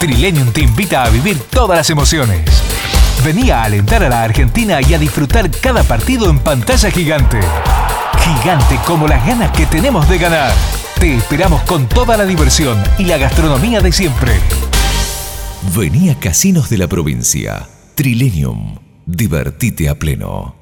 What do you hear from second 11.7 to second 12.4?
toda la